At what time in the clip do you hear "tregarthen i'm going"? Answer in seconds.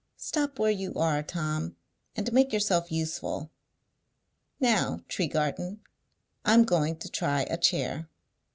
5.07-6.97